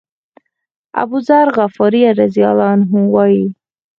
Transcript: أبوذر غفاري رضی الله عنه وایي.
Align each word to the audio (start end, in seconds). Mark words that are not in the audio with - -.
أبوذر 1.01 1.47
غفاري 1.59 2.03
رضی 2.19 2.41
الله 2.49 2.67
عنه 2.75 2.91
وایي. 3.15 3.45